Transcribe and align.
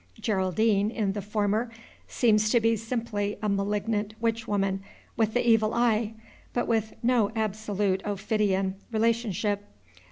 Geraldine, 0.19 0.89
in 0.89 1.11
the 1.11 1.21
former, 1.21 1.69
seems 2.07 2.49
to 2.49 2.59
be 2.59 2.75
simply 2.75 3.37
a 3.39 3.47
malignant 3.47 4.15
witch 4.19 4.47
woman 4.47 4.81
with 5.15 5.35
the 5.35 5.47
evil 5.47 5.75
eye, 5.75 6.15
but 6.53 6.67
with 6.67 6.93
no 7.03 7.31
absolute 7.35 8.01
ophidian 8.03 8.77
relationship. 8.91 9.63